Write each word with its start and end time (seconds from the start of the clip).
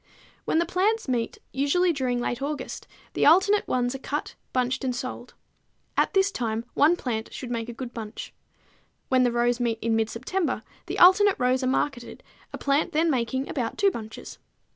When 0.45 0.57
the 0.57 0.65
plants 0.65 1.07
meet, 1.07 1.37
usually 1.51 1.93
during 1.93 2.19
late 2.19 2.41
August, 2.41 2.87
the 3.13 3.27
alternate 3.27 3.67
ones 3.67 3.93
are 3.93 3.99
cut, 3.99 4.33
bunched 4.51 4.83
and 4.83 4.95
sold. 4.95 5.35
At 5.95 6.15
this 6.15 6.31
time 6.31 6.65
one 6.73 6.95
plant 6.95 7.31
should 7.31 7.51
make 7.51 7.69
a 7.69 7.73
good 7.73 7.93
bunch. 7.93 8.33
When 9.09 9.21
the 9.21 9.31
rows 9.31 9.59
meet 9.59 9.77
in 9.79 9.95
mid 9.95 10.09
September, 10.09 10.63
the 10.87 10.97
alternate 10.97 11.35
rows 11.37 11.61
are 11.61 11.67
marketed, 11.67 12.23
a 12.51 12.57
plant 12.57 12.93
then 12.93 13.11
making 13.11 13.47
about 13.47 13.77
two 13.77 13.91
bunches. 13.91 14.39